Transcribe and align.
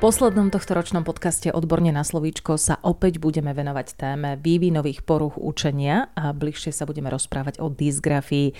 poslednom 0.00 0.48
tohto 0.48 0.72
ročnom 0.72 1.04
podcaste 1.04 1.52
Odborne 1.52 1.92
na 1.92 2.00
slovíčko 2.00 2.56
sa 2.56 2.80
opäť 2.80 3.20
budeme 3.20 3.52
venovať 3.52 4.00
téme 4.00 4.40
vývinových 4.40 5.04
poruch 5.04 5.36
učenia 5.36 6.08
a 6.16 6.32
bližšie 6.32 6.72
sa 6.72 6.88
budeme 6.88 7.12
rozprávať 7.12 7.60
o 7.60 7.68
dysgrafii. 7.68 8.56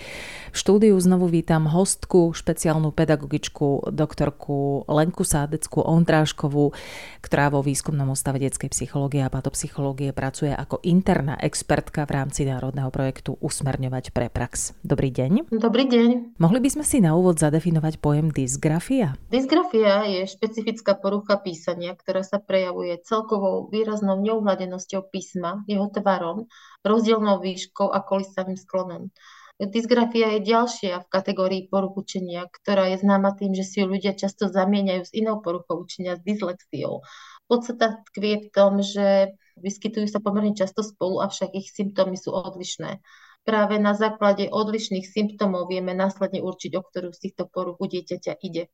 V 0.52 0.56
štúdiu 0.56 0.92
znovu 1.00 1.32
vítam 1.32 1.64
hostku, 1.64 2.36
špeciálnu 2.36 2.92
pedagogičku, 2.92 3.88
doktorku 3.88 4.84
Lenku 4.84 5.24
Sádeckú 5.24 5.80
Ondráškovú, 5.80 6.76
ktorá 7.24 7.48
vo 7.48 7.64
výskumnom 7.64 8.12
ústave 8.12 8.36
detskej 8.36 8.68
psychológie 8.76 9.24
a 9.24 9.32
patopsychológie 9.32 10.12
pracuje 10.12 10.52
ako 10.52 10.84
interná 10.84 11.40
expertka 11.40 12.04
v 12.04 12.20
rámci 12.20 12.44
národného 12.44 12.92
projektu 12.92 13.40
Usmerňovať 13.40 14.12
pre 14.12 14.28
prax. 14.28 14.76
Dobrý 14.84 15.08
deň. 15.08 15.48
Dobrý 15.56 15.88
deň. 15.88 16.36
Mohli 16.36 16.60
by 16.60 16.68
sme 16.68 16.84
si 16.84 17.00
na 17.00 17.16
úvod 17.16 17.40
zadefinovať 17.40 17.96
pojem 17.96 18.28
dysgrafia? 18.28 19.16
Dysgrafia 19.32 20.04
je 20.04 20.28
špecifická 20.28 21.00
porucha 21.00 21.29
porucha 21.30 21.46
písania, 21.46 21.94
ktorá 21.94 22.26
sa 22.26 22.42
prejavuje 22.42 22.98
celkovou 23.06 23.70
výraznou 23.70 24.18
neuhladenosťou 24.18 25.14
písma, 25.14 25.62
jeho 25.70 25.86
tvarom, 25.86 26.50
rozdielnou 26.82 27.38
výškou 27.38 27.86
a 27.86 28.02
kolisavým 28.02 28.58
sklonom. 28.58 29.14
Dysgrafia 29.62 30.34
je 30.34 30.50
ďalšia 30.50 31.04
v 31.04 31.10
kategórii 31.12 31.62
poruch 31.70 31.94
učenia, 31.94 32.50
ktorá 32.50 32.90
je 32.90 32.98
známa 32.98 33.36
tým, 33.38 33.54
že 33.54 33.62
si 33.62 33.78
ju 33.78 33.86
ľudia 33.86 34.18
často 34.18 34.50
zamieňajú 34.50 35.02
s 35.06 35.14
inou 35.14 35.38
poruchou 35.38 35.86
učenia, 35.86 36.18
s 36.18 36.24
dyslexiou. 36.26 37.06
Podstata 37.46 38.02
tkvie 38.10 38.34
v 38.42 38.46
tom, 38.50 38.82
že 38.82 39.36
vyskytujú 39.60 40.10
sa 40.10 40.18
pomerne 40.18 40.56
často 40.56 40.82
spolu, 40.82 41.22
avšak 41.22 41.54
ich 41.54 41.70
symptómy 41.70 42.18
sú 42.18 42.34
odlišné. 42.34 42.98
Práve 43.46 43.78
na 43.78 43.94
základe 43.94 44.50
odlišných 44.50 45.06
symptómov 45.06 45.70
vieme 45.70 45.94
následne 45.94 46.42
určiť, 46.42 46.72
o 46.74 46.82
ktorú 46.82 47.14
z 47.14 47.28
týchto 47.28 47.46
poruch 47.46 47.78
u 47.78 47.86
dieťaťa 47.86 48.40
ide. 48.42 48.72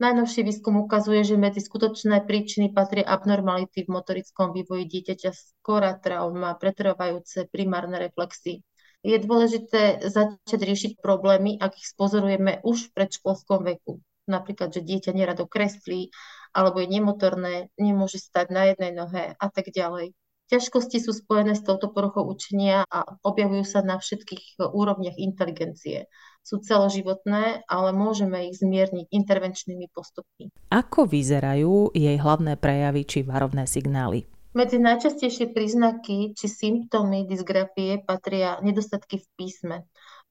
Najnovší 0.00 0.48
výskum 0.48 0.80
ukazuje, 0.80 1.20
že 1.28 1.36
medzi 1.36 1.60
skutočné 1.60 2.24
príčiny 2.24 2.72
patria 2.72 3.04
abnormality 3.04 3.84
v 3.84 3.92
motorickom 3.92 4.56
vývoji 4.56 4.88
dieťaťa, 4.88 5.28
skora 5.36 5.92
trauma, 6.00 6.56
pretrvajúce 6.56 7.52
primárne 7.52 8.00
reflexy. 8.00 8.64
Je 9.04 9.20
dôležité 9.20 10.00
začať 10.00 10.60
riešiť 10.64 10.92
problémy, 11.04 11.60
ak 11.60 11.76
ich 11.76 11.84
spozorujeme 11.84 12.64
už 12.64 12.88
v 12.88 12.92
predškolskom 12.96 13.60
veku. 13.60 14.00
Napríklad, 14.24 14.72
že 14.72 14.80
dieťa 14.80 15.12
nerado 15.12 15.44
kreslí, 15.44 16.08
alebo 16.56 16.80
je 16.80 16.88
nemotorné, 16.88 17.68
nemôže 17.76 18.16
stať 18.16 18.46
na 18.56 18.72
jednej 18.72 18.96
nohe 18.96 19.36
a 19.36 19.46
tak 19.52 19.68
ďalej. 19.68 20.16
Ťažkosti 20.50 20.98
sú 20.98 21.14
spojené 21.14 21.54
s 21.54 21.62
touto 21.62 21.94
poruchou 21.94 22.26
učenia 22.26 22.82
a 22.90 23.06
objavujú 23.22 23.62
sa 23.62 23.86
na 23.86 24.02
všetkých 24.02 24.58
úrovniach 24.58 25.14
inteligencie. 25.14 26.10
Sú 26.42 26.58
celoživotné, 26.58 27.62
ale 27.70 27.88
môžeme 27.94 28.50
ich 28.50 28.58
zmierniť 28.58 29.14
intervenčnými 29.14 29.86
postupmi. 29.94 30.50
Ako 30.74 31.06
vyzerajú 31.06 31.94
jej 31.94 32.18
hlavné 32.18 32.58
prejavy 32.58 33.06
či 33.06 33.18
varovné 33.22 33.70
signály? 33.70 34.26
Medzi 34.50 34.82
najčastejšie 34.82 35.54
príznaky 35.54 36.34
či 36.34 36.46
symptómy 36.50 37.30
dysgrafie 37.30 38.02
patria 38.02 38.58
nedostatky 38.58 39.22
v 39.22 39.26
písme. 39.38 39.76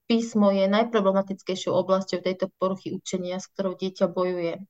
Písmo 0.04 0.52
je 0.52 0.68
najproblematickejšou 0.68 1.72
oblasťou 1.72 2.20
tejto 2.20 2.52
poruchy 2.60 2.92
učenia, 2.92 3.40
s 3.40 3.48
ktorou 3.56 3.72
dieťa 3.72 4.12
bojuje. 4.12 4.60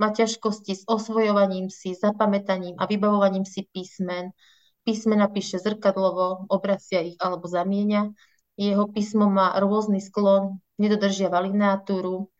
Má 0.00 0.08
ťažkosti 0.16 0.72
s 0.72 0.82
osvojovaním 0.88 1.68
si, 1.68 1.92
zapamätaním 1.92 2.80
a 2.80 2.88
vybavovaním 2.88 3.44
si 3.44 3.68
písmen, 3.68 4.32
písmena 4.86 5.26
píše 5.26 5.58
zrkadlovo, 5.58 6.46
obracia 6.46 7.02
ich 7.02 7.18
alebo 7.18 7.50
zamieňa. 7.50 8.14
Jeho 8.54 8.86
písmo 8.86 9.26
má 9.26 9.50
rôzny 9.58 9.98
sklon, 9.98 10.62
nedodržiava 10.78 11.42
lineatúru. 11.42 12.30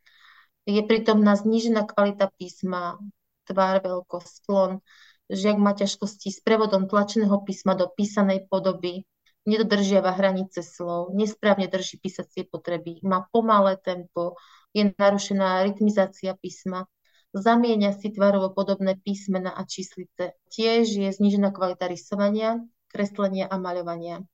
Je 0.65 0.79
pritom 0.87 1.19
na 1.19 1.35
znížená 1.35 1.91
kvalita 1.91 2.31
písma, 2.39 3.03
tvár, 3.51 3.83
veľkosť, 3.83 4.31
sklon. 4.41 4.79
Žiak 5.27 5.59
má 5.59 5.75
ťažkosti 5.75 6.31
s 6.31 6.39
prevodom 6.39 6.87
tlačeného 6.87 7.43
písma 7.43 7.75
do 7.75 7.91
písanej 7.91 8.47
podoby, 8.47 9.03
nedodržiava 9.43 10.15
hranice 10.15 10.63
slov, 10.63 11.15
nesprávne 11.19 11.67
drží 11.67 11.99
písacie 11.99 12.47
potreby, 12.47 13.03
má 13.03 13.27
pomalé 13.35 13.75
tempo, 13.83 14.39
je 14.71 14.87
narušená 14.95 15.67
rytmizácia 15.67 16.35
písma, 16.39 16.87
zamieňa 17.37 17.97
si 18.01 18.09
tvarovo 18.13 18.53
podobné 18.53 18.97
písmena 18.97 19.53
a 19.53 19.69
číslice. 19.69 20.37
Tiež 20.49 20.89
je 20.89 21.11
znižená 21.13 21.53
kvalita 21.53 21.87
rysovania, 21.87 22.61
kreslenia 22.89 23.47
a 23.47 23.61
maľovania. 23.61 24.25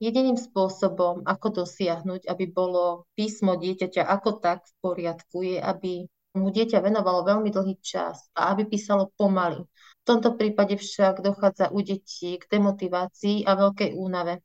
Jediným 0.00 0.40
spôsobom, 0.40 1.28
ako 1.28 1.64
dosiahnuť, 1.64 2.24
aby 2.24 2.44
bolo 2.48 3.04
písmo 3.12 3.60
dieťaťa 3.60 4.08
ako 4.08 4.40
tak 4.40 4.64
v 4.64 4.72
poriadku, 4.80 5.36
je, 5.44 5.58
aby 5.60 6.08
mu 6.40 6.48
dieťa 6.48 6.80
venovalo 6.80 7.26
veľmi 7.26 7.50
dlhý 7.52 7.76
čas 7.82 8.30
a 8.32 8.54
aby 8.54 8.64
písalo 8.64 9.12
pomaly. 9.18 9.60
V 10.00 10.04
tomto 10.08 10.38
prípade 10.40 10.80
však 10.80 11.20
dochádza 11.20 11.68
u 11.74 11.84
detí 11.84 12.40
k 12.40 12.44
demotivácii 12.48 13.44
a 13.44 13.52
veľkej 13.58 13.98
únave 13.98 14.40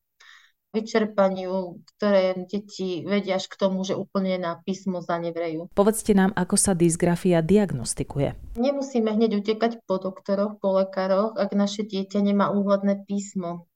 vyčerpaniu, 0.76 1.80
ktoré 1.96 2.36
deti 2.44 3.08
vedia 3.08 3.40
až 3.40 3.48
k 3.48 3.56
tomu, 3.56 3.88
že 3.88 3.96
úplne 3.96 4.36
na 4.36 4.60
písmo 4.60 5.00
zanevrejú. 5.00 5.72
Povedzte 5.72 6.12
nám, 6.12 6.36
ako 6.36 6.60
sa 6.60 6.76
dysgrafia 6.76 7.40
diagnostikuje. 7.40 8.36
Nemusíme 8.60 9.08
hneď 9.16 9.40
utekať 9.40 9.88
po 9.88 10.04
doktoroch, 10.04 10.60
po 10.60 10.76
lekároch, 10.76 11.40
ak 11.40 11.56
naše 11.56 11.88
dieťa 11.88 12.20
nemá 12.20 12.52
úhľadné 12.52 13.08
písmo. 13.08 13.72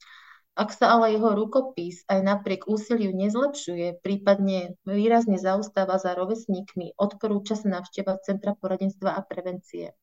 Ak 0.59 0.75
sa 0.75 0.91
ale 0.91 1.15
jeho 1.15 1.39
rukopis 1.39 2.03
aj 2.11 2.19
napriek 2.19 2.67
úsiliu 2.67 3.15
nezlepšuje, 3.15 4.03
prípadne 4.03 4.75
výrazne 4.83 5.39
zaustáva 5.39 5.95
za 6.03 6.11
rovesníkmi, 6.19 6.99
odporúča 6.99 7.55
sa 7.55 7.79
navšteva 7.79 8.19
Centra 8.27 8.59
poradenstva 8.59 9.15
a 9.15 9.23
prevencie. 9.23 9.95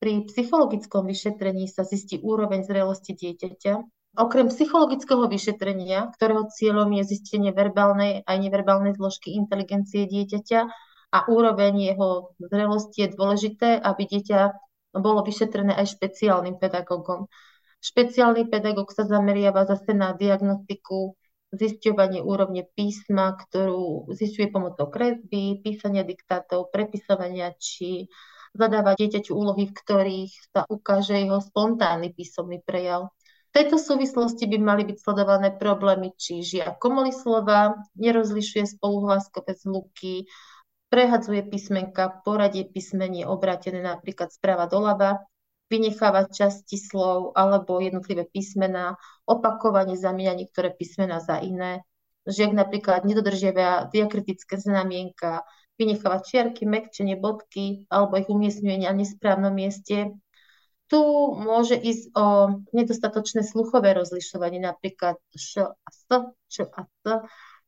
Pri 0.00 0.24
psychologickom 0.24 1.10
vyšetrení 1.10 1.68
sa 1.68 1.84
zistí 1.84 2.16
úroveň 2.16 2.64
zrelosti 2.64 3.12
dieťaťa, 3.12 3.97
Okrem 4.18 4.50
psychologického 4.50 5.30
vyšetrenia, 5.30 6.10
ktorého 6.10 6.50
cieľom 6.50 6.90
je 6.98 7.06
zistenie 7.06 7.54
verbálnej 7.54 8.26
aj 8.26 8.36
neverbálnej 8.42 8.98
zložky 8.98 9.38
inteligencie 9.38 10.10
dieťaťa 10.10 10.60
a 11.14 11.18
úroveň 11.30 11.94
jeho 11.94 12.34
zrelosti 12.42 13.06
je 13.06 13.14
dôležité, 13.14 13.78
aby 13.78 14.02
dieťa 14.10 14.40
bolo 14.98 15.22
vyšetrené 15.22 15.70
aj 15.70 15.94
špeciálnym 15.94 16.58
pedagógom. 16.58 17.30
Špeciálny 17.78 18.50
pedagóg 18.50 18.90
sa 18.90 19.06
zameriava 19.06 19.62
zase 19.70 19.94
na 19.94 20.10
diagnostiku, 20.10 21.14
zisťovanie 21.54 22.18
úrovne 22.18 22.66
písma, 22.74 23.38
ktorú 23.38 24.10
zistuje 24.18 24.50
pomocou 24.50 24.90
kresby, 24.90 25.62
písania 25.62 26.02
diktátov, 26.02 26.74
prepisovania 26.74 27.54
či 27.54 28.10
zadáva 28.50 28.98
dieťaťu 28.98 29.30
úlohy, 29.30 29.70
v 29.70 29.76
ktorých 29.78 30.32
sa 30.50 30.66
ukáže 30.66 31.14
jeho 31.14 31.38
spontánny 31.38 32.10
písomný 32.10 32.58
prejav. 32.66 33.14
Tejto 33.58 33.74
súvislosti 33.74 34.46
by 34.46 34.58
mali 34.62 34.86
byť 34.86 35.02
sledované 35.02 35.50
problémy, 35.50 36.14
či 36.14 36.46
žiak 36.46 36.78
komolí 36.78 37.10
slova, 37.10 37.74
nerozlišuje 37.98 38.78
spoluhlaskové 38.78 39.50
zvuky, 39.58 40.30
prehadzuje 40.94 41.42
písmenka, 41.42 42.22
poradie 42.22 42.70
písmenie 42.70 43.26
obrátené 43.26 43.82
napríklad 43.82 44.30
sprava 44.30 44.70
doľava, 44.70 45.26
vynecháva 45.66 46.30
časti 46.30 46.78
slov 46.78 47.34
alebo 47.34 47.82
jednotlivé 47.82 48.30
písmená, 48.30 48.94
opakovane 49.26 49.98
zamieňa 49.98 50.38
niektoré 50.38 50.70
písmená 50.70 51.18
za 51.18 51.42
iné. 51.42 51.82
Žiak 52.30 52.54
napríklad 52.54 53.10
nedodržiava 53.10 53.90
diakritické 53.90 54.54
znamienka, 54.54 55.42
vynecháva 55.82 56.22
čiarky, 56.22 56.62
mekčenie, 56.62 57.18
bodky 57.18 57.90
alebo 57.90 58.22
ich 58.22 58.30
umiestňuje 58.30 58.86
na 58.86 58.94
nesprávnom 58.94 59.50
mieste, 59.50 60.14
tu 60.88 61.00
môže 61.36 61.76
ísť 61.76 62.04
o 62.16 62.26
nedostatočné 62.72 63.44
sluchové 63.44 63.92
rozlišovanie, 63.92 64.60
napríklad 64.64 65.20
š 65.36 65.68
a 65.68 65.88
s, 65.92 66.08
č 66.48 66.64
a 66.64 66.82
s. 66.88 67.04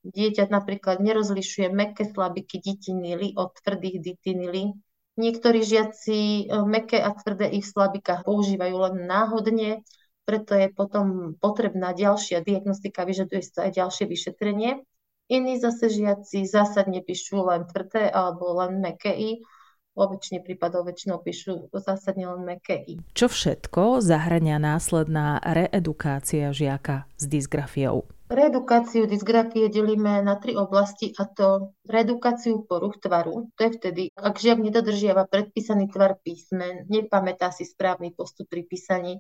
Dieťa 0.00 0.49
napríklad 0.49 1.05
nerozlišuje 1.05 1.69
meké 1.69 2.08
slabiky 2.08 2.64
ditinily 2.64 3.37
od 3.37 3.52
tvrdých 3.61 4.00
ditinily. 4.00 4.72
Niektorí 5.20 5.61
žiaci 5.61 6.49
e, 6.49 6.64
meké 6.64 6.96
a 6.96 7.12
tvrdé 7.12 7.52
ich 7.52 7.69
slabika 7.69 8.25
používajú 8.25 8.76
len 8.81 9.05
náhodne, 9.05 9.84
preto 10.25 10.56
je 10.56 10.73
potom 10.73 11.37
potrebná 11.37 11.93
ďalšia 11.93 12.40
diagnostika, 12.40 13.05
vyžaduje 13.05 13.44
sa 13.44 13.69
aj 13.69 13.76
ďalšie 13.76 14.05
vyšetrenie. 14.08 14.81
Iní 15.28 15.61
zase 15.61 15.93
žiaci 15.93 16.49
zásadne 16.49 17.05
píšu 17.05 17.44
len 17.44 17.69
tvrdé 17.69 18.08
alebo 18.08 18.56
len 18.56 18.81
meké 18.81 19.12
i, 19.12 19.31
vo 19.94 20.04
väčšine 20.10 20.40
prípadov 20.46 20.87
väčšinou 20.87 21.22
píšu 21.22 21.69
zásadne 21.75 22.31
len 22.31 22.42
meké 22.46 22.78
i. 22.82 22.98
Čo 23.14 23.31
všetko 23.31 24.02
zahrania 24.02 24.62
následná 24.62 25.42
reedukácia 25.42 26.54
žiaka 26.54 27.10
s 27.19 27.25
dysgrafiou? 27.26 28.06
Reedukáciu 28.31 29.10
dysgrafie 29.10 29.66
delíme 29.66 30.22
na 30.22 30.38
tri 30.38 30.54
oblasti 30.54 31.10
a 31.19 31.26
to 31.26 31.75
reedukáciu 31.90 32.62
poruch 32.62 33.02
tvaru. 33.02 33.50
To 33.58 33.60
je 33.66 33.70
vtedy, 33.75 34.02
ak 34.14 34.38
žiak 34.38 34.62
nedodržiava 34.62 35.26
predpísaný 35.26 35.90
tvar 35.90 36.14
písmen, 36.22 36.87
nepamätá 36.87 37.50
si 37.50 37.66
správny 37.66 38.14
postup 38.14 38.46
pri 38.46 38.62
písaní, 38.70 39.19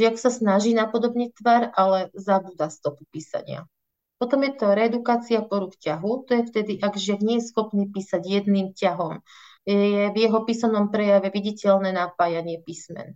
Žiak 0.00 0.16
sa 0.16 0.32
snaží 0.32 0.72
napodobniť 0.72 1.30
tvar, 1.36 1.68
ale 1.76 2.08
zabúda 2.16 2.72
stopu 2.72 3.04
písania. 3.12 3.68
Potom 4.16 4.40
je 4.46 4.54
to 4.56 4.72
reedukácia 4.72 5.44
poruch 5.44 5.76
ťahu. 5.76 6.24
To 6.24 6.32
je 6.32 6.42
vtedy, 6.48 6.72
ak 6.80 6.96
žiak 6.96 7.20
nie 7.20 7.42
je 7.42 7.48
schopný 7.52 7.90
písať 7.90 8.22
jedným 8.24 8.72
ťahom. 8.72 9.20
Je 9.62 10.10
v 10.10 10.16
jeho 10.18 10.42
písomnom 10.42 10.90
prejave 10.90 11.30
viditeľné 11.30 11.94
napájanie 11.94 12.58
písmen. 12.66 13.14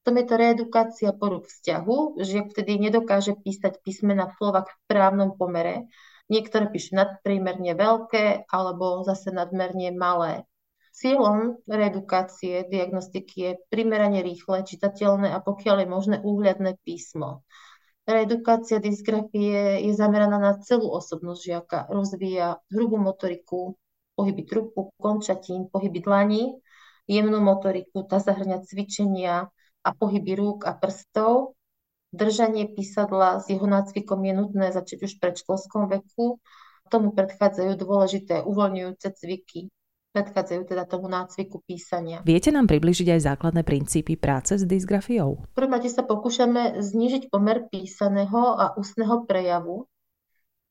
Potom 0.00 0.18
je 0.18 0.26
to 0.26 0.34
reedukácia 0.34 1.10
poruch 1.14 1.46
vzťahu. 1.46 2.18
Žiak 2.18 2.46
vtedy 2.56 2.80
nedokáže 2.80 3.38
písať 3.38 3.84
písmena 3.84 4.32
v 4.32 4.36
slovách 4.40 4.72
v 4.72 4.78
právnom 4.88 5.36
pomere. 5.36 5.86
Niektoré 6.32 6.72
píšu 6.72 6.96
nadprímerne 6.96 7.76
veľké 7.76 8.48
alebo 8.48 9.04
zase 9.04 9.30
nadmerne 9.30 9.92
malé. 9.92 10.48
Cieľom 10.92 11.60
reedukácie 11.68 12.68
diagnostiky 12.68 13.36
je 13.36 13.52
primerane 13.72 14.20
rýchle, 14.20 14.64
čitateľné 14.64 15.32
a 15.32 15.38
pokiaľ 15.40 15.76
je 15.84 15.88
možné 15.88 16.16
úhľadné 16.20 16.82
písmo. 16.84 17.44
Reedukácia 18.02 18.82
dysgrafie 18.82 19.86
je 19.86 19.92
zameraná 19.94 20.36
na 20.36 20.52
celú 20.58 20.90
osobnosť 20.90 21.40
žiaka. 21.40 21.78
Rozvíja 21.88 22.58
hrubú 22.74 22.98
motoriku, 22.98 23.78
pohyby 24.14 24.42
trupu, 24.44 24.92
končatín, 25.00 25.68
pohyby 25.72 26.00
dlaní, 26.04 26.44
jemnú 27.10 27.42
motoriku, 27.42 28.06
tá 28.06 28.22
zahrňa 28.22 28.62
cvičenia 28.62 29.48
a 29.82 29.88
pohyby 29.90 30.38
rúk 30.38 30.68
a 30.68 30.76
prstov. 30.76 31.58
Držanie 32.12 32.68
písadla 32.68 33.40
s 33.40 33.48
jeho 33.48 33.64
nácvikom 33.64 34.20
je 34.20 34.32
nutné 34.36 34.66
začať 34.70 35.08
už 35.08 35.12
v 35.16 35.20
predškolskom 35.28 35.88
veku. 35.88 36.36
Tomu 36.92 37.16
predchádzajú 37.16 37.72
dôležité 37.80 38.44
uvoľňujúce 38.44 39.08
cviky, 39.16 39.72
predchádzajú 40.12 40.62
teda 40.68 40.84
tomu 40.84 41.08
nácviku 41.08 41.64
písania. 41.64 42.20
Viete 42.20 42.52
nám 42.52 42.68
približiť 42.68 43.16
aj 43.16 43.20
základné 43.32 43.64
princípy 43.64 44.20
práce 44.20 44.60
s 44.60 44.64
dysgrafiou? 44.68 45.40
V 45.40 45.56
prvom 45.56 45.80
sa 45.88 46.04
pokúšame 46.04 46.84
znižiť 46.84 47.32
pomer 47.32 47.64
písaného 47.72 48.60
a 48.60 48.76
ústneho 48.76 49.24
prejavu. 49.24 49.88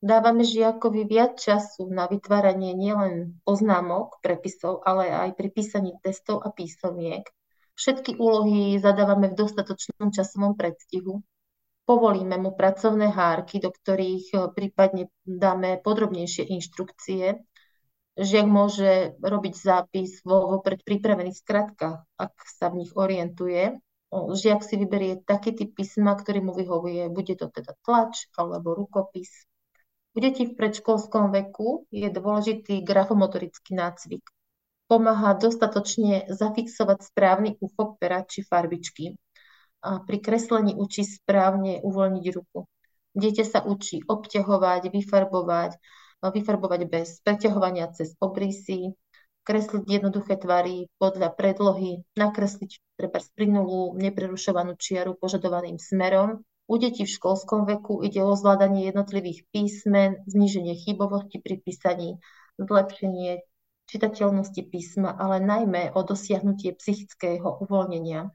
Dávame 0.01 0.42
žiakovi 0.42 1.06
viac 1.06 1.38
času 1.38 1.86
na 1.94 2.09
vytváranie 2.09 2.74
nielen 2.74 3.38
poznámok, 3.45 4.18
prepisov, 4.25 4.81
ale 4.81 5.13
aj 5.13 5.38
pri 5.38 5.53
písaní 5.53 5.94
testov 6.01 6.42
a 6.42 6.50
písomiek. 6.50 7.21
Všetky 7.77 8.18
úlohy 8.18 8.81
zadávame 8.81 9.30
v 9.30 9.38
dostatočnom 9.38 10.09
časovom 10.09 10.57
predstihu. 10.57 11.21
Povolíme 11.86 12.38
mu 12.42 12.57
pracovné 12.57 13.13
hárky, 13.13 13.62
do 13.62 13.69
ktorých 13.69 14.25
eh, 14.33 14.39
prípadne 14.50 15.13
dáme 15.21 15.77
podrobnejšie 15.86 16.50
inštrukcie 16.50 17.38
Žiak 18.19 18.47
môže 18.47 19.15
robiť 19.24 19.54
zápis 19.56 20.19
vo 20.27 20.51
vopred 20.51 20.83
pripravených 20.83 21.42
skratkách, 21.42 22.04
ak 22.19 22.33
sa 22.44 22.68
v 22.68 22.83
nich 22.83 22.92
orientuje. 22.92 23.80
Žiak 24.12 24.59
si 24.68 24.75
vyberie 24.75 25.24
taký 25.24 25.56
typ 25.56 25.71
písma, 25.71 26.19
ktorý 26.19 26.44
mu 26.44 26.51
vyhovuje. 26.51 27.07
Bude 27.07 27.39
to 27.39 27.47
teda 27.47 27.71
tlač 27.88 28.27
alebo 28.36 28.75
rukopis. 28.75 29.31
U 30.12 30.19
detí 30.19 30.44
v 30.44 30.60
predškolskom 30.60 31.31
veku 31.31 31.88
je 31.88 32.12
dôležitý 32.12 32.84
grafomotorický 32.84 33.80
nácvik. 33.80 34.24
Pomáha 34.92 35.40
dostatočne 35.40 36.28
zafixovať 36.28 37.08
správny 37.08 37.56
úchop 37.63 37.96
pera 37.96 38.28
či 38.28 38.44
farbičky. 38.44 39.16
A 39.81 40.04
pri 40.04 40.19
kreslení 40.19 40.75
učí 40.75 41.08
správne 41.08 41.80
uvoľniť 41.80 42.25
ruku. 42.36 42.68
Dieťa 43.16 43.46
sa 43.48 43.60
učí 43.63 44.04
obťahovať, 44.04 44.92
vyfarbovať, 44.92 45.72
vyfarbovať 46.22 46.81
bez 46.92 47.24
preťahovania 47.24 47.88
cez 47.96 48.12
obrysy, 48.19 48.92
kresliť 49.48 49.84
jednoduché 49.88 50.38
tvary 50.38 50.92
podľa 51.02 51.34
predlohy, 51.34 52.06
nakresliť 52.14 53.00
treba 53.00 53.18
sprinulú 53.24 53.98
neprerušovanú 53.98 54.78
čiaru 54.78 55.18
požadovaným 55.18 55.81
smerom. 55.81 56.44
U 56.69 56.78
detí 56.78 57.04
v 57.04 57.16
školskom 57.16 57.66
veku 57.66 58.06
ide 58.06 58.22
o 58.22 58.38
zvládanie 58.38 58.90
jednotlivých 58.90 59.48
písmen, 59.50 60.22
zníženie 60.30 60.78
chybovosti 60.78 61.42
pri 61.42 61.60
písaní, 61.60 62.22
zlepšenie 62.62 63.42
čitateľnosti 63.92 64.62
písma, 64.72 65.12
ale 65.12 65.44
najmä 65.44 65.92
o 65.92 66.00
dosiahnutie 66.06 66.78
psychického 66.80 67.68
uvoľnenia. 67.68 68.31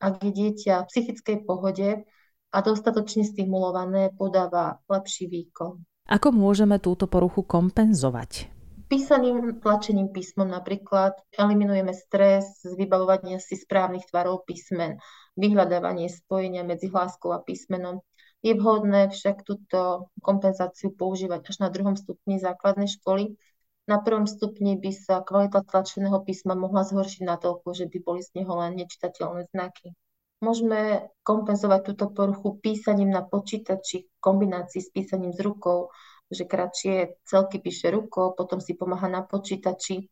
Ak 0.00 0.22
je 0.22 0.30
dieťa 0.30 0.86
v 0.86 0.88
psychickej 0.88 1.36
pohode 1.44 2.06
a 2.50 2.58
dostatočne 2.62 3.26
stimulované, 3.26 4.14
podáva 4.14 4.78
lepší 4.86 5.26
výkon. 5.26 5.82
Ako 6.10 6.34
môžeme 6.34 6.78
túto 6.78 7.10
poruchu 7.10 7.42
kompenzovať? 7.42 8.59
Písaným 8.90 9.62
tlačením 9.62 10.10
písmom 10.10 10.50
napríklad 10.50 11.14
eliminujeme 11.38 11.94
stres 11.94 12.58
z 12.66 12.74
vybavovania 12.74 13.38
si 13.38 13.54
správnych 13.54 14.10
tvarov 14.10 14.42
písmen, 14.42 14.98
vyhľadávanie 15.38 16.10
spojenia 16.10 16.66
medzi 16.66 16.90
hláskou 16.90 17.30
a 17.30 17.38
písmenom. 17.38 18.02
Je 18.42 18.50
vhodné 18.58 19.14
však 19.14 19.46
túto 19.46 20.10
kompenzáciu 20.26 20.90
používať 20.90 21.54
až 21.54 21.56
na 21.62 21.70
druhom 21.70 21.94
stupni 21.94 22.42
základnej 22.42 22.90
školy. 22.90 23.38
Na 23.86 24.02
prvom 24.02 24.26
stupni 24.26 24.74
by 24.74 24.90
sa 24.90 25.22
kvalita 25.22 25.62
tlačeného 25.62 26.26
písma 26.26 26.58
mohla 26.58 26.82
zhoršiť 26.82 27.22
natoľko, 27.22 27.70
že 27.70 27.86
by 27.86 27.98
boli 28.02 28.26
z 28.26 28.42
neho 28.42 28.58
len 28.58 28.74
nečitateľné 28.74 29.54
znaky. 29.54 29.94
Môžeme 30.42 31.06
kompenzovať 31.22 31.94
túto 31.94 32.10
poruchu 32.10 32.58
písaním 32.58 33.14
na 33.14 33.22
počítači 33.22 34.10
v 34.10 34.18
kombinácii 34.18 34.82
s 34.82 34.90
písaním 34.90 35.30
s 35.30 35.38
rukou, 35.38 35.94
že 36.30 36.46
kratšie 36.46 37.20
celky 37.26 37.58
píše 37.58 37.90
rukou, 37.90 38.32
potom 38.38 38.62
si 38.62 38.78
pomáha 38.78 39.10
na 39.10 39.26
počítači. 39.26 40.06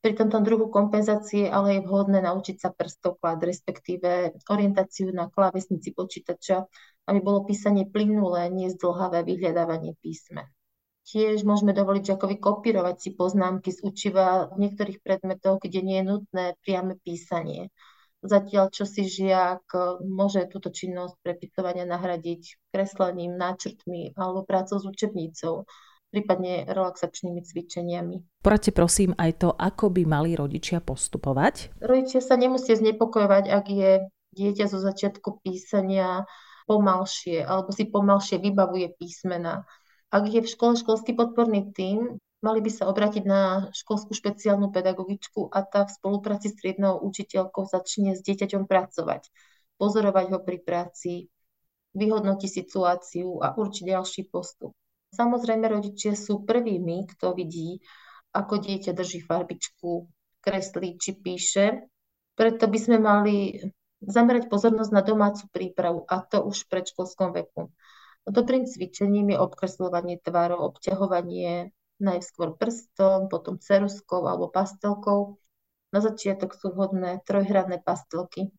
Pri 0.00 0.12
tomto 0.16 0.40
druhu 0.40 0.72
kompenzácie 0.72 1.46
ale 1.46 1.78
je 1.78 1.84
vhodné 1.84 2.24
naučiť 2.24 2.56
sa 2.56 2.74
prstoklad, 2.74 3.38
respektíve 3.44 4.32
orientáciu 4.48 5.12
na 5.14 5.28
klávesnici 5.30 5.92
počítača, 5.92 6.64
aby 7.06 7.18
bolo 7.20 7.44
písanie 7.44 7.84
plynulé, 7.84 8.48
nie 8.48 8.72
zdlhavé 8.72 9.22
vyhľadávanie 9.22 9.94
písme. 10.00 10.48
Tiež 11.04 11.42
môžeme 11.42 11.74
dovoliť 11.74 12.14
žiakovi 12.14 12.36
kopírovať 12.38 12.96
si 12.96 13.10
poznámky 13.12 13.74
z 13.74 13.82
učiva 13.82 14.46
v 14.54 14.68
niektorých 14.68 15.02
predmetoch, 15.02 15.58
kde 15.58 15.80
nie 15.82 15.98
je 16.00 16.06
nutné 16.06 16.44
priame 16.64 16.96
písanie. 17.02 17.68
Zatiaľ, 18.20 18.68
čo 18.68 18.84
si 18.84 19.08
žiak 19.08 19.64
e, 19.72 20.04
môže 20.04 20.44
túto 20.52 20.68
činnosť 20.68 21.16
prepisovania 21.24 21.88
nahradiť 21.88 22.68
kreslením, 22.68 23.40
náčrtmi 23.40 24.12
alebo 24.12 24.44
prácou 24.44 24.76
s 24.76 24.84
učebnicou, 24.84 25.64
prípadne 26.12 26.68
relaxačnými 26.68 27.40
cvičeniami. 27.40 28.44
Poradte 28.44 28.76
prosím 28.76 29.16
aj 29.16 29.30
to, 29.40 29.48
ako 29.56 29.88
by 29.88 30.04
mali 30.04 30.36
rodičia 30.36 30.84
postupovať. 30.84 31.72
Rodičia 31.80 32.20
sa 32.20 32.36
nemusia 32.36 32.76
znepokojovať, 32.76 33.44
ak 33.48 33.66
je 33.72 33.92
dieťa 34.36 34.68
zo 34.68 34.78
začiatku 34.84 35.40
písania 35.40 36.28
pomalšie 36.68 37.42
alebo 37.42 37.72
si 37.72 37.88
pomalšie 37.88 38.38
vybavuje 38.38 38.94
písmena. 39.00 39.64
Ak 40.10 40.26
je 40.26 40.42
v 40.42 40.50
škole 40.50 40.74
školský 40.78 41.14
podporný 41.14 41.70
tím, 41.74 42.18
Mali 42.40 42.64
by 42.64 42.70
sa 42.72 42.88
obrátiť 42.88 43.28
na 43.28 43.68
školskú 43.76 44.16
špeciálnu 44.16 44.72
pedagogičku 44.72 45.52
a 45.52 45.60
tá 45.60 45.84
v 45.84 45.92
spolupráci 45.92 46.48
s 46.48 46.56
triednou 46.56 46.96
učiteľkou 47.04 47.68
začne 47.68 48.16
s 48.16 48.24
dieťaťom 48.24 48.64
pracovať, 48.64 49.28
pozorovať 49.76 50.26
ho 50.32 50.38
pri 50.40 50.58
práci, 50.64 51.28
vyhodnotí 51.92 52.48
situáciu 52.48 53.44
a 53.44 53.52
určiť 53.52 53.84
ďalší 53.92 54.22
postup. 54.32 54.72
Samozrejme, 55.12 55.68
rodičia 55.68 56.16
sú 56.16 56.46
prvými, 56.48 57.12
kto 57.12 57.36
vidí, 57.36 57.82
ako 58.32 58.62
dieťa 58.62 58.96
drží 58.96 59.20
farbičku, 59.26 60.06
kreslí 60.40 60.96
či 60.96 61.18
píše. 61.18 61.66
Preto 62.38 62.70
by 62.70 62.78
sme 62.78 62.96
mali 63.02 63.58
zamerať 64.00 64.48
pozornosť 64.48 64.92
na 64.96 65.02
domácu 65.04 65.44
prípravu 65.52 66.08
a 66.08 66.24
to 66.24 66.40
už 66.40 66.64
v 66.64 66.70
predškolskom 66.72 67.36
veku. 67.36 67.68
Dobrým 68.24 68.64
cvičením 68.64 69.34
je 69.34 69.42
obkresľovanie 69.42 70.22
tvarov, 70.24 70.72
obťahovanie 70.72 71.74
najskôr 72.00 72.56
prstom, 72.56 73.28
potom 73.28 73.60
ceruskou 73.60 74.24
alebo 74.24 74.48
pastelkou. 74.48 75.36
Na 75.94 76.00
začiatok 76.00 76.56
sú 76.56 76.72
vhodné 76.72 77.20
trojhradné 77.28 77.82
pastelky. 77.84 78.50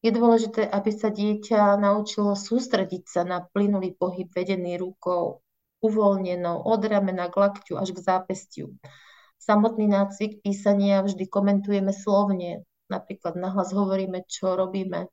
Je 0.00 0.10
dôležité, 0.10 0.64
aby 0.64 0.90
sa 0.96 1.12
dieťa 1.12 1.76
naučilo 1.76 2.32
sústrediť 2.32 3.04
sa 3.04 3.22
na 3.22 3.44
plynulý 3.44 3.92
pohyb 4.00 4.32
vedený 4.32 4.80
rukou, 4.80 5.44
uvoľnenou 5.84 6.64
od 6.64 6.80
ramena 6.88 7.28
k 7.28 7.36
lakťu 7.36 7.76
až 7.76 7.92
k 7.92 8.00
zápestiu. 8.00 8.66
Samotný 9.36 9.88
nácvik 9.88 10.40
písania 10.40 11.04
vždy 11.04 11.28
komentujeme 11.28 11.92
slovne, 11.92 12.64
napríklad 12.88 13.36
nahlas 13.36 13.76
hovoríme, 13.76 14.24
čo 14.24 14.56
robíme, 14.56 15.08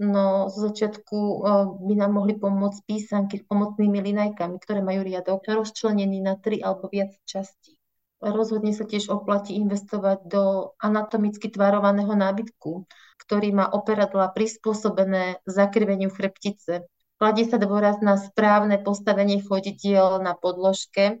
No 0.00 0.48
z 0.48 0.72
začiatku 0.72 1.44
by 1.84 1.94
nám 2.00 2.16
mohli 2.16 2.32
pomôcť 2.32 2.88
písanky 2.88 3.36
s 3.36 3.44
pomocnými 3.44 4.00
linajkami, 4.00 4.56
ktoré 4.56 4.80
majú 4.80 5.04
riadok 5.04 5.44
rozčlenený 5.44 6.24
na 6.24 6.40
tri 6.40 6.56
alebo 6.64 6.88
viac 6.88 7.12
častí. 7.28 7.76
Rozhodne 8.24 8.72
sa 8.72 8.88
tiež 8.88 9.12
oplatí 9.12 9.60
investovať 9.60 10.24
do 10.24 10.72
anatomicky 10.80 11.52
tvarovaného 11.52 12.16
nábytku, 12.16 12.88
ktorý 13.20 13.48
má 13.52 13.68
operadla 13.68 14.32
prispôsobené 14.32 15.44
zakriveniu 15.44 16.08
chrbtice. 16.08 16.88
Kladie 17.20 17.44
sa 17.44 17.60
dôraz 17.60 18.00
na 18.00 18.16
správne 18.16 18.80
postavenie 18.80 19.44
chodidiel 19.44 20.24
na 20.24 20.32
podložke 20.32 21.20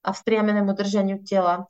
a 0.00 0.16
vzpriamenému 0.16 0.72
držaniu 0.72 1.20
tela. 1.28 1.68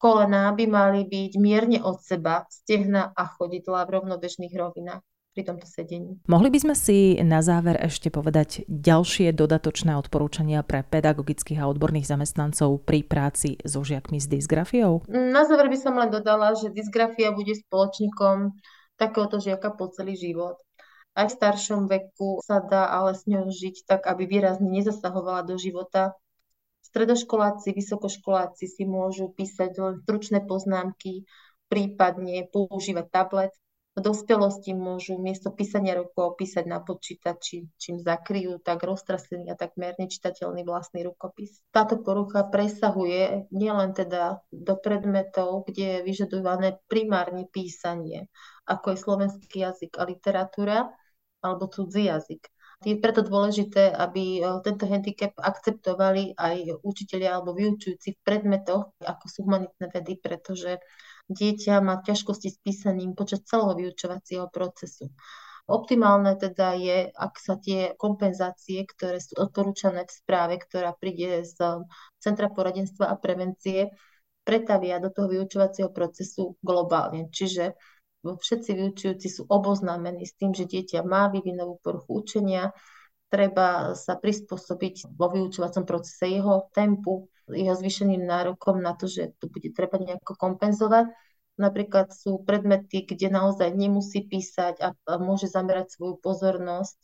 Kolená 0.00 0.48
by 0.56 0.64
mali 0.64 1.04
byť 1.04 1.32
mierne 1.36 1.84
od 1.84 2.00
seba, 2.00 2.48
stehna 2.48 3.12
a 3.12 3.28
chodidla 3.28 3.84
v 3.84 4.00
rovnobežných 4.00 4.56
rovinách. 4.56 5.04
Pri 5.30 5.46
tomto 5.46 5.66
sedení. 5.66 6.18
Mohli 6.26 6.48
by 6.50 6.58
sme 6.58 6.74
si 6.74 7.14
na 7.22 7.38
záver 7.38 7.78
ešte 7.78 8.10
povedať 8.10 8.66
ďalšie 8.66 9.30
dodatočné 9.30 9.94
odporúčania 9.94 10.66
pre 10.66 10.82
pedagogických 10.82 11.62
a 11.62 11.70
odborných 11.70 12.10
zamestnancov 12.10 12.82
pri 12.82 13.06
práci 13.06 13.54
so 13.62 13.86
žiakmi 13.86 14.18
s 14.18 14.26
dysgrafiou? 14.26 15.06
Na 15.06 15.46
záver 15.46 15.70
by 15.70 15.78
som 15.78 15.94
len 15.94 16.10
dodala, 16.10 16.58
že 16.58 16.74
dysgrafia 16.74 17.30
bude 17.30 17.54
spoločníkom 17.54 18.58
takéhoto 18.98 19.38
žiaka 19.38 19.70
po 19.78 19.88
celý 19.94 20.18
život. 20.18 20.58
Aj 21.14 21.26
v 21.26 21.34
staršom 21.34 21.90
veku 21.90 22.42
sa 22.42 22.62
dá 22.62 22.90
ale 22.90 23.14
s 23.14 23.26
ňou 23.26 23.50
žiť 23.50 23.86
tak, 23.86 24.06
aby 24.06 24.26
výrazne 24.26 24.70
nezasahovala 24.70 25.46
do 25.46 25.58
života. 25.58 26.14
Stredoškoláci, 26.86 27.70
vysokoškoláci 27.70 28.66
si 28.66 28.82
môžu 28.82 29.30
písať 29.30 29.78
len 29.78 29.94
stručné 30.02 30.42
poznámky, 30.42 31.22
prípadne 31.70 32.50
používať 32.50 33.06
tablet 33.14 33.54
dospelosti 34.00 34.72
môžu 34.72 35.20
miesto 35.20 35.52
písania 35.52 35.94
rukov 35.94 36.40
písať 36.40 36.64
na 36.64 36.80
počítači, 36.80 37.68
čím 37.76 38.00
zakryjú 38.00 38.58
tak 38.64 38.82
roztrasený 38.82 39.52
a 39.52 39.56
takmer 39.56 39.94
nečitateľný 40.00 40.64
vlastný 40.64 41.04
rukopis. 41.04 41.60
Táto 41.70 42.00
porucha 42.00 42.48
presahuje 42.48 43.52
nielen 43.52 43.92
teda 43.92 44.40
do 44.48 44.74
predmetov, 44.80 45.68
kde 45.68 46.00
je 46.00 46.06
vyžadované 46.08 46.80
primárne 46.88 47.46
písanie, 47.52 48.32
ako 48.64 48.96
je 48.96 49.02
slovenský 49.04 49.56
jazyk 49.62 50.00
a 50.00 50.08
literatúra, 50.08 50.78
alebo 51.44 51.68
cudzí 51.68 52.08
jazyk. 52.08 52.48
Je 52.80 52.96
preto 52.96 53.20
dôležité, 53.20 53.92
aby 53.92 54.40
e, 54.40 54.42
tento 54.64 54.88
handicap 54.88 55.36
akceptovali 55.36 56.32
aj 56.32 56.80
učitelia 56.80 57.36
alebo 57.36 57.52
vyučujúci 57.52 58.16
v 58.16 58.24
predmetoch, 58.24 58.96
ako 59.04 59.24
sú 59.28 59.44
humanitné 59.44 59.92
vedy, 59.92 60.16
pretože 60.16 60.80
dieťa 61.30 61.78
má 61.78 62.02
ťažkosti 62.02 62.48
s 62.50 62.58
písaním 62.58 63.14
počas 63.14 63.46
celého 63.46 63.78
vyučovacieho 63.78 64.50
procesu. 64.50 65.14
Optimálne 65.70 66.34
teda 66.34 66.74
je, 66.74 67.14
ak 67.14 67.38
sa 67.38 67.54
tie 67.54 67.94
kompenzácie, 67.94 68.82
ktoré 68.90 69.22
sú 69.22 69.38
odporúčané 69.38 70.02
v 70.02 70.10
správe, 70.10 70.54
ktorá 70.58 70.90
príde 70.98 71.46
z 71.46 71.86
Centra 72.18 72.50
poradenstva 72.50 73.06
a 73.06 73.14
prevencie, 73.14 73.94
pretavia 74.42 74.98
do 74.98 75.14
toho 75.14 75.30
vyučovacieho 75.30 75.94
procesu 75.94 76.58
globálne. 76.58 77.30
Čiže 77.30 77.78
všetci 78.26 78.70
vyučujúci 78.74 79.28
sú 79.30 79.46
oboznámení 79.46 80.26
s 80.26 80.34
tým, 80.34 80.50
že 80.50 80.66
dieťa 80.66 81.06
má 81.06 81.30
vývinovú 81.30 81.78
poruchu 81.78 82.18
učenia, 82.18 82.74
treba 83.30 83.94
sa 83.94 84.18
prispôsobiť 84.18 85.14
vo 85.14 85.30
vyučovacom 85.30 85.86
procese 85.86 86.26
jeho 86.26 86.66
tempu, 86.74 87.30
jeho 87.52 87.74
zvýšeným 87.76 88.22
nárokom 88.24 88.80
na 88.82 88.94
to, 88.94 89.06
že 89.06 89.34
to 89.38 89.50
bude 89.50 89.70
treba 89.74 89.98
nejako 89.98 90.38
kompenzovať. 90.38 91.10
Napríklad 91.60 92.14
sú 92.16 92.40
predmety, 92.40 93.04
kde 93.04 93.28
naozaj 93.28 93.76
nemusí 93.76 94.24
písať 94.24 94.80
a 94.80 94.88
môže 95.20 95.44
zamerať 95.44 95.92
svoju 95.92 96.16
pozornosť 96.24 96.96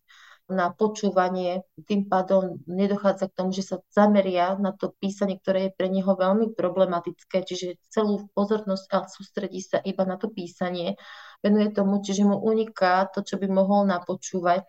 na 0.46 0.70
počúvanie. 0.70 1.66
Tým 1.90 2.06
pádom 2.06 2.62
nedochádza 2.70 3.28
k 3.28 3.36
tomu, 3.36 3.50
že 3.50 3.66
sa 3.66 3.76
zameria 3.90 4.54
na 4.56 4.72
to 4.72 4.94
písanie, 5.02 5.36
ktoré 5.42 5.68
je 5.68 5.76
pre 5.76 5.90
neho 5.90 6.08
veľmi 6.14 6.54
problematické, 6.54 7.42
čiže 7.42 7.82
celú 7.90 8.30
pozornosť 8.32 8.86
a 8.94 8.98
sústredí 9.10 9.58
sa 9.60 9.82
iba 9.82 10.06
na 10.06 10.16
to 10.16 10.30
písanie. 10.30 10.94
Venuje 11.42 11.74
tomu, 11.74 11.98
čiže 12.00 12.24
mu 12.24 12.38
uniká 12.38 13.10
to, 13.10 13.26
čo 13.26 13.36
by 13.42 13.50
mohol 13.50 13.84
napočúvať. 13.90 14.64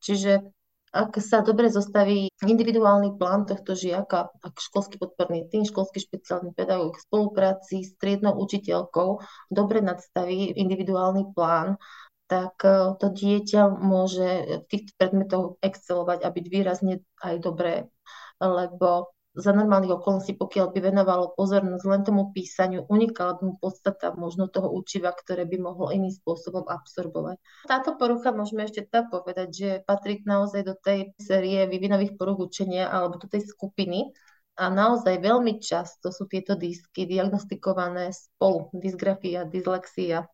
Čiže 0.00 0.55
ak 0.96 1.20
sa 1.20 1.44
dobre 1.44 1.68
zostaví 1.68 2.32
individuálny 2.40 3.20
plán 3.20 3.44
tohto 3.44 3.76
žiaka, 3.76 4.32
ak 4.40 4.54
školský 4.56 4.96
podporný 4.96 5.44
tým, 5.52 5.68
školský 5.68 6.00
špeciálny 6.00 6.56
pedagóg 6.56 6.96
v 6.96 7.04
spolupráci 7.04 7.84
s 7.84 7.92
triednou 8.00 8.32
učiteľkou 8.40 9.20
dobre 9.52 9.84
nadstaví 9.84 10.56
individuálny 10.56 11.36
plán, 11.36 11.76
tak 12.26 12.56
e, 12.64 12.96
to 12.96 13.06
dieťa 13.12 13.76
môže 13.76 14.28
v 14.60 14.64
týchto 14.72 14.92
predmetoch 14.96 15.44
excelovať 15.60 16.24
a 16.24 16.28
byť 16.32 16.46
výrazne 16.48 16.94
aj 17.22 17.34
dobré, 17.44 17.86
lebo 18.40 19.14
za 19.36 19.52
normálnych 19.52 20.00
okolností, 20.00 20.34
pokiaľ 20.40 20.72
by 20.72 20.80
venovalo 20.80 21.36
pozornosť 21.36 21.84
len 21.84 22.02
tomu 22.02 22.32
písaniu, 22.32 22.88
unikala 22.88 23.36
by 23.36 23.42
mu 23.44 23.54
podstata 23.60 24.16
možno 24.16 24.48
toho 24.48 24.72
učiva, 24.72 25.12
ktoré 25.12 25.44
by 25.44 25.60
mohlo 25.60 25.92
iným 25.92 26.10
spôsobom 26.10 26.64
absorbovať. 26.64 27.36
Táto 27.68 28.00
porucha 28.00 28.32
môžeme 28.32 28.64
ešte 28.64 28.88
tak 28.88 29.12
povedať, 29.12 29.48
že 29.52 29.70
patrí 29.84 30.24
naozaj 30.24 30.64
do 30.64 30.74
tej 30.74 31.12
série 31.20 31.68
vývinových 31.68 32.16
poruch 32.16 32.48
učenia 32.48 32.88
alebo 32.88 33.20
do 33.20 33.28
tej 33.28 33.44
skupiny, 33.44 34.16
a 34.56 34.72
naozaj 34.72 35.20
veľmi 35.20 35.60
často 35.60 36.08
sú 36.08 36.24
tieto 36.24 36.56
disky 36.56 37.04
diagnostikované 37.04 38.08
spolu, 38.16 38.72
dysgrafia, 38.72 39.44
dyslexia. 39.44 40.32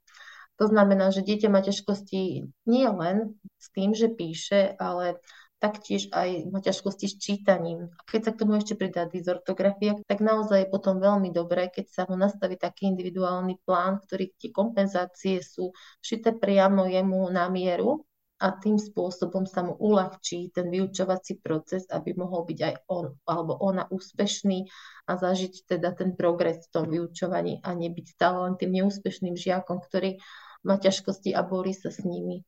To 0.62 0.70
znamená, 0.70 1.10
že 1.10 1.26
dieťa 1.26 1.50
má 1.50 1.58
ťažkosti 1.58 2.46
nie 2.70 2.86
len 2.86 3.34
s 3.58 3.66
tým, 3.74 3.98
že 3.98 4.06
píše, 4.14 4.78
ale 4.78 5.18
taktiež 5.62 6.10
aj 6.10 6.50
má 6.50 6.58
ťažkosti 6.58 7.06
s 7.06 7.14
čítaním. 7.22 7.86
A 7.94 8.02
keď 8.02 8.20
sa 8.26 8.30
k 8.34 8.40
tomu 8.42 8.58
ešte 8.58 8.74
pridá 8.74 9.06
dizortografia, 9.06 9.94
tak 10.10 10.18
naozaj 10.18 10.66
je 10.66 10.72
potom 10.74 10.98
veľmi 10.98 11.30
dobré, 11.30 11.70
keď 11.70 11.86
sa 11.86 12.02
mu 12.10 12.18
nastaví 12.18 12.58
taký 12.58 12.90
individuálny 12.90 13.62
plán, 13.62 14.02
ktorý 14.02 14.34
tie 14.34 14.50
kompenzácie 14.50 15.38
sú 15.38 15.70
šité 16.02 16.34
priamo 16.34 16.90
jemu 16.90 17.30
na 17.30 17.46
mieru 17.46 18.02
a 18.42 18.50
tým 18.50 18.74
spôsobom 18.74 19.46
sa 19.46 19.62
mu 19.62 19.78
uľahčí 19.78 20.50
ten 20.50 20.66
vyučovací 20.66 21.38
proces, 21.38 21.86
aby 21.86 22.18
mohol 22.18 22.42
byť 22.42 22.58
aj 22.58 22.74
on 22.90 23.14
alebo 23.22 23.54
ona 23.62 23.86
úspešný 23.86 24.66
a 25.06 25.12
zažiť 25.14 25.78
teda 25.78 25.94
ten 25.94 26.18
progres 26.18 26.66
v 26.66 26.70
tom 26.74 26.90
vyučovaní 26.90 27.62
a 27.62 27.70
nebyť 27.70 28.18
stále 28.18 28.50
len 28.50 28.54
tým 28.58 28.82
neúspešným 28.82 29.38
žiakom, 29.38 29.78
ktorý 29.78 30.18
má 30.66 30.74
ťažkosti 30.74 31.30
a 31.38 31.46
borí 31.46 31.70
sa 31.70 31.94
s 31.94 32.02
nimi 32.02 32.42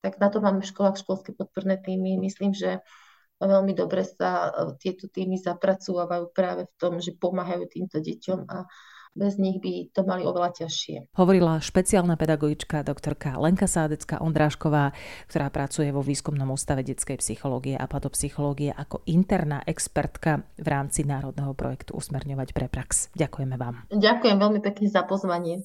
tak 0.00 0.18
na 0.20 0.28
to 0.28 0.38
máme 0.44 0.62
v 0.62 0.70
školách 0.70 1.00
školské 1.00 1.32
podporné 1.32 1.80
týmy. 1.80 2.20
Myslím, 2.20 2.52
že 2.52 2.84
veľmi 3.40 3.76
dobre 3.76 4.04
sa 4.04 4.48
e, 4.48 4.80
tieto 4.80 5.08
týmy 5.12 5.36
zapracovávajú 5.40 6.32
práve 6.32 6.68
v 6.68 6.74
tom, 6.80 6.98
že 7.00 7.16
pomáhajú 7.16 7.68
týmto 7.68 8.00
deťom 8.00 8.48
a 8.48 8.64
bez 9.16 9.40
nich 9.40 9.56
by 9.64 9.88
to 9.96 10.04
mali 10.04 10.28
oveľa 10.28 10.52
ťažšie. 10.62 11.16
Hovorila 11.16 11.56
špeciálna 11.56 12.20
pedagogička 12.20 12.84
doktorka 12.84 13.40
Lenka 13.40 13.64
Sádecká 13.64 14.20
Ondrášková, 14.20 14.92
ktorá 15.32 15.48
pracuje 15.48 15.88
vo 15.88 16.04
výskumnom 16.04 16.52
ústave 16.52 16.84
detskej 16.84 17.16
psychológie 17.24 17.80
a 17.80 17.88
patopsychológie 17.88 18.76
ako 18.76 19.00
interná 19.08 19.64
expertka 19.64 20.44
v 20.60 20.68
rámci 20.68 21.08
národného 21.08 21.56
projektu 21.56 21.96
Usmerňovať 21.96 22.52
pre 22.52 22.68
prax. 22.68 23.08
Ďakujeme 23.16 23.56
vám. 23.56 23.88
Ďakujem 23.88 24.36
veľmi 24.36 24.60
pekne 24.60 24.86
za 24.92 25.02
pozvanie. 25.08 25.64